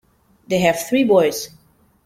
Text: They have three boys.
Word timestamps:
They 0.47 0.57
have 0.61 0.79
three 0.79 1.03
boys. 1.03 1.49